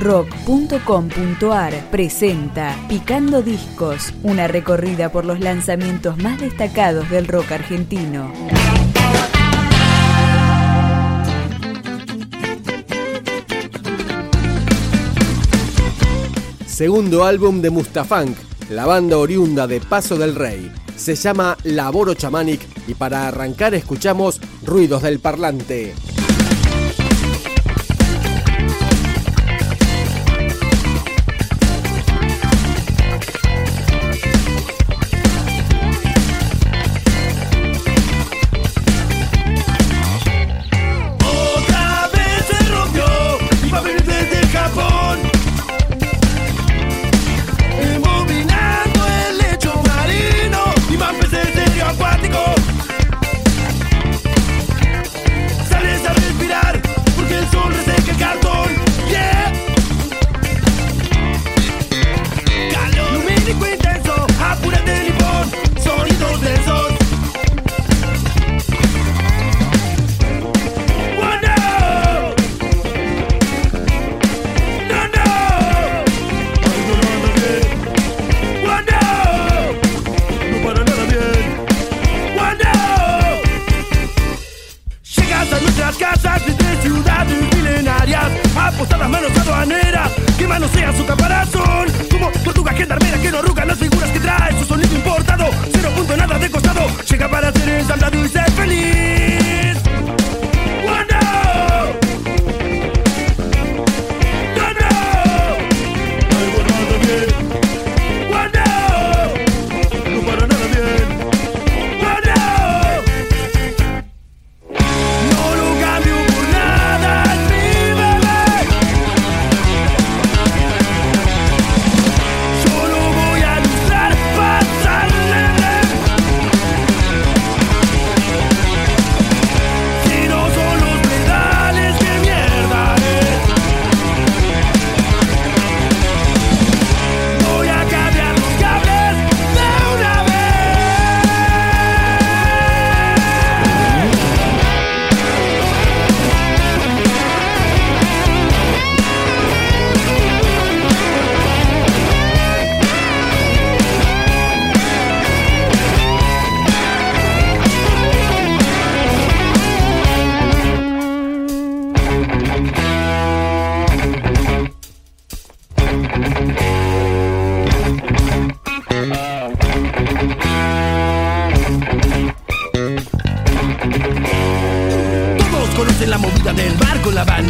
[0.00, 8.32] rock.com.ar presenta Picando Discos, una recorrida por los lanzamientos más destacados del rock argentino.
[16.66, 18.38] Segundo álbum de Mustafunk,
[18.70, 20.72] la banda oriunda de Paso del Rey.
[20.96, 25.94] Se llama Laboro Chamanic y para arrancar escuchamos Ruidos del Parlante.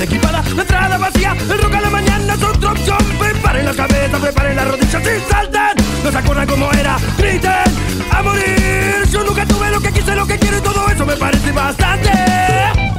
[0.00, 2.98] gente equipada, la entrada vacía, el rock a la mañana es otro opción.
[3.18, 5.84] Preparen la cabeza, preparen las rodillas y salten.
[6.04, 7.50] No se acuerdan cómo era, griten
[8.10, 9.06] a morir.
[9.10, 12.89] Yo nunca tuve lo que quise, lo que quiero y todo eso me parece bastante.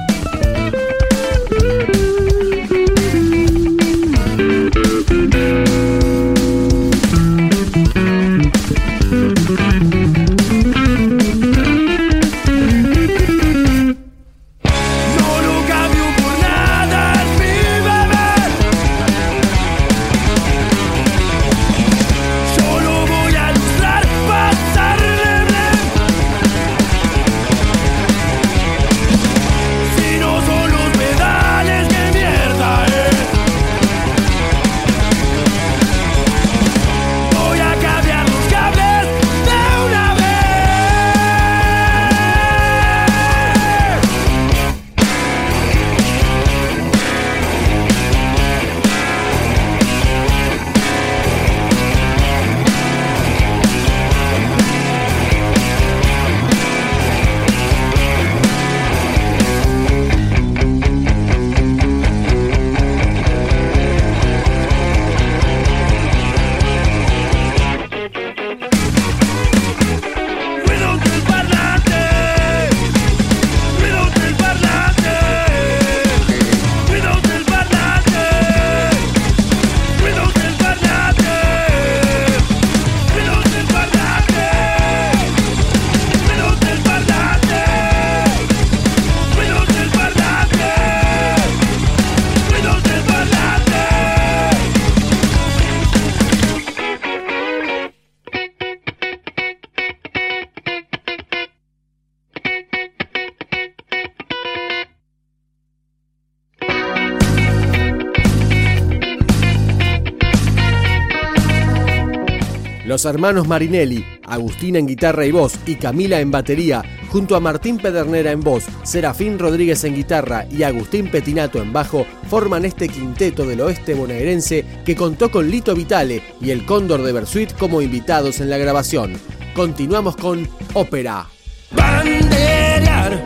[112.92, 117.78] Los hermanos Marinelli, Agustina en guitarra y voz y Camila en batería, junto a Martín
[117.78, 123.46] Pedernera en voz, Serafín Rodríguez en guitarra y Agustín Petinato en bajo, forman este quinteto
[123.46, 128.42] del oeste bonaerense que contó con Lito Vitale y el Cóndor de Bersuit como invitados
[128.42, 129.14] en la grabación.
[129.56, 131.28] Continuamos con Ópera.
[131.72, 133.24] Banderear,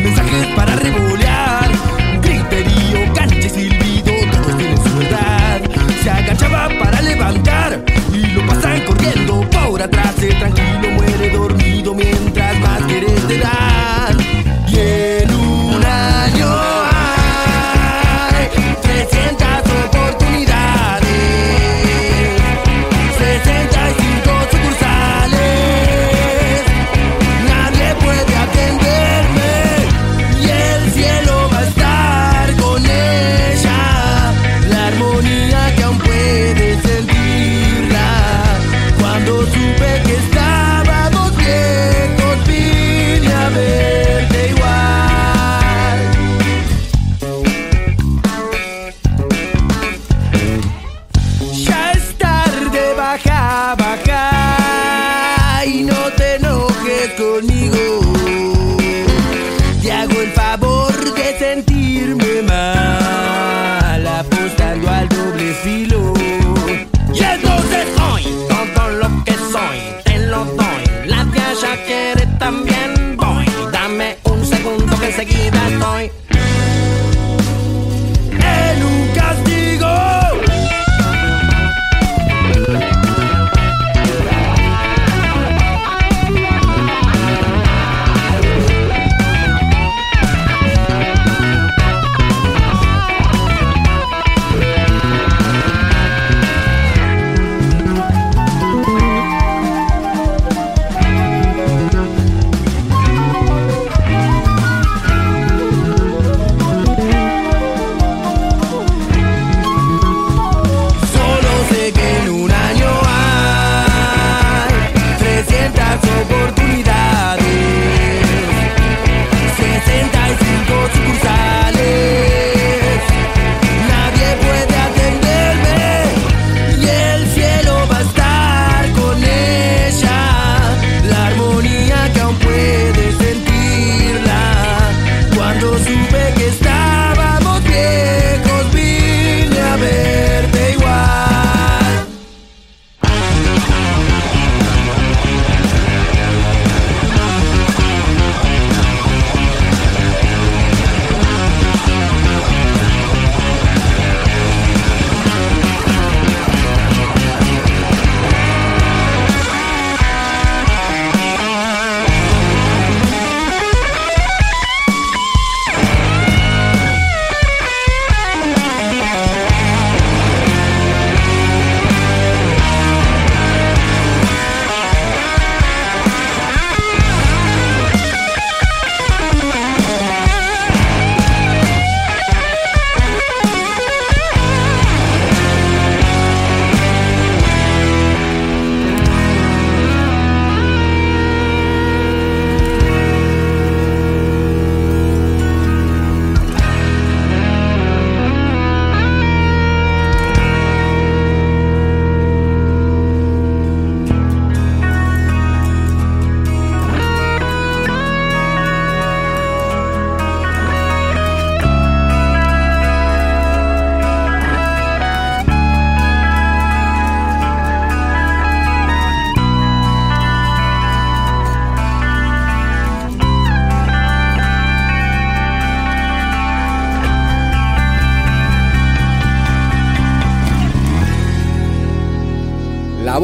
[0.00, 0.76] mensajes para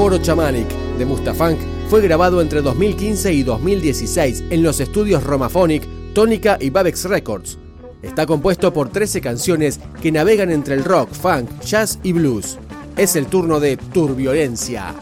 [0.04, 0.68] Laboro Chamanic
[0.99, 1.58] de Mustafunk
[1.88, 7.56] fue grabado entre 2015 y 2016 en los estudios Romaphonic, Tónica y Babex Records.
[8.02, 12.58] Está compuesto por 13 canciones que navegan entre el rock, funk, jazz y blues.
[12.99, 14.94] Es el turno de Turbiolencia.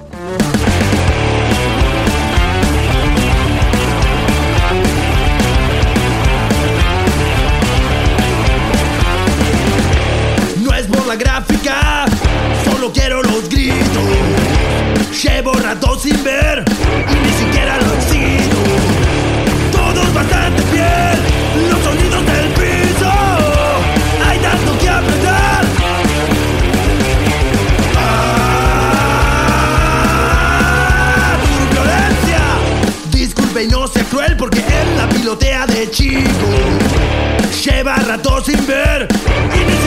[10.62, 12.04] No es por la gráfica,
[12.64, 14.32] solo quiero los gritos.
[15.12, 18.62] Llevo rato sin ver y ni siquiera lo exijo.
[19.71, 21.19] Todos bastante bien,
[21.71, 23.12] los sonidos del piso.
[24.26, 25.66] Hay tanto que aprender.
[27.99, 28.87] ¡Ah!
[31.71, 32.40] violencia!
[33.11, 36.49] Disculpe y no sea cruel porque él la pilotea de chico.
[37.64, 39.07] Lleva rato sin ver
[39.54, 39.82] y ni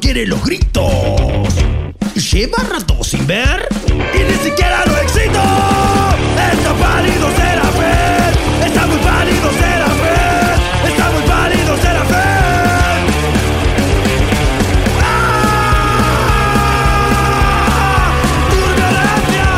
[0.00, 1.54] quiere los gritos.
[2.14, 3.68] Lleva rato sin ver
[4.14, 5.42] y ni siquiera lo excito.
[6.52, 8.30] Está pálido será fe,
[8.66, 10.54] está muy pálido será fe,
[10.88, 12.28] está muy pálido será fe.
[15.02, 15.32] ¡Ah!
[18.50, 19.50] ¡Turbulencia!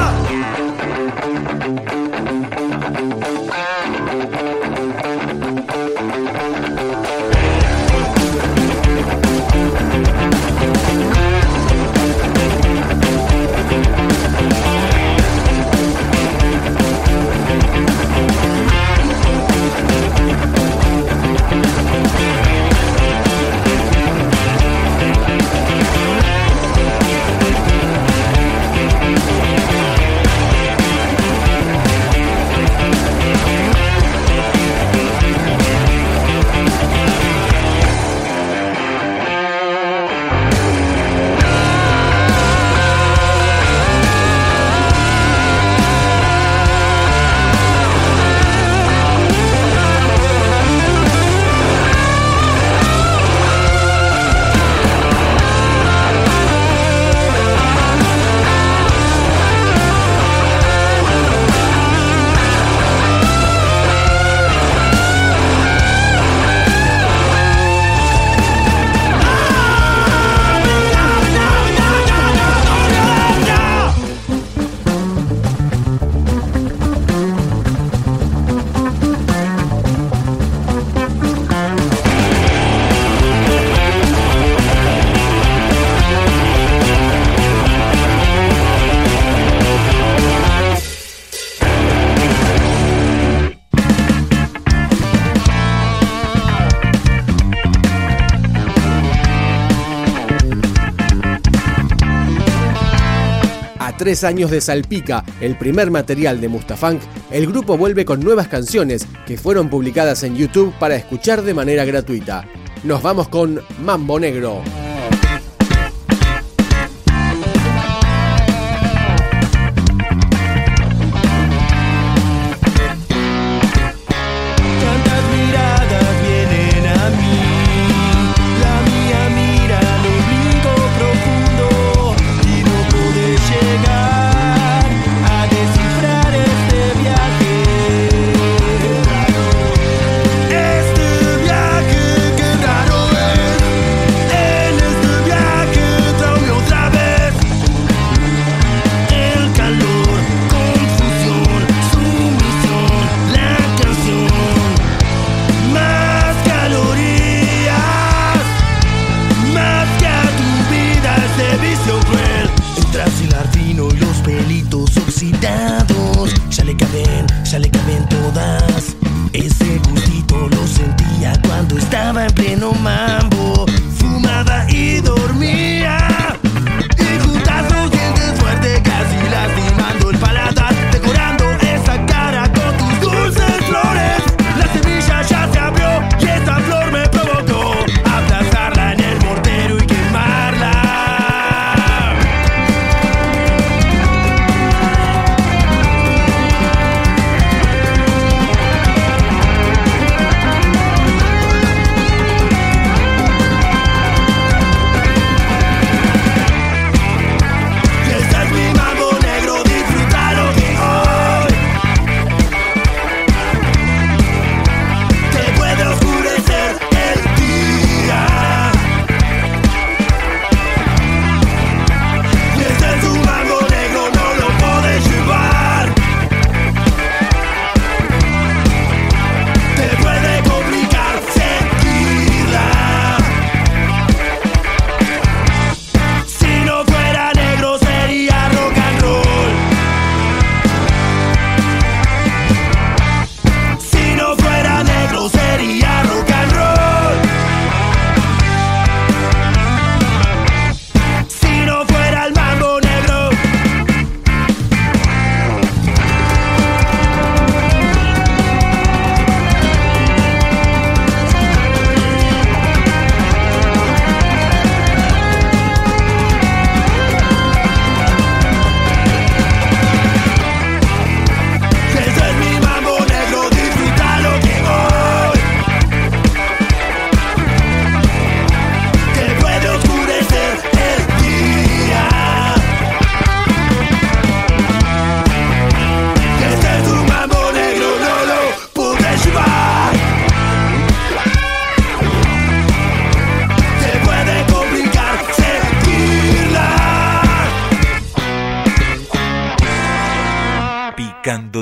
[104.05, 109.09] Tres años de Salpica, el primer material de Mustafunk, el grupo vuelve con nuevas canciones
[109.27, 112.45] que fueron publicadas en YouTube para escuchar de manera gratuita.
[112.83, 114.61] Nos vamos con Mambo Negro.